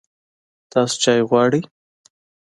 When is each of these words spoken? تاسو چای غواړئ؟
تاسو 0.71 0.95
چای 1.03 1.21
غواړئ؟ 1.29 1.61